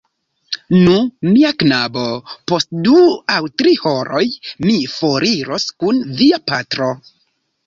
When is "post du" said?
2.51-3.03